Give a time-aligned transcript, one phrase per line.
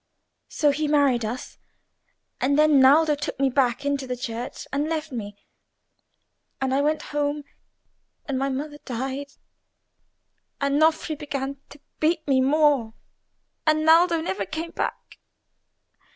[0.49, 1.59] So he married us,
[2.39, 5.37] and then Naldo took me back into the church and left me;
[6.59, 7.43] and I went home,
[8.25, 9.33] and my mother died,
[10.59, 12.95] and Nofri began to beat me more,
[13.67, 15.19] and Naldo never came back.